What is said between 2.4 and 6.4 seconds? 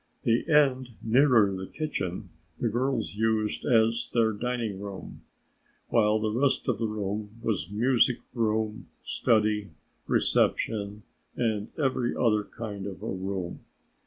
the girls used as their dining room, while the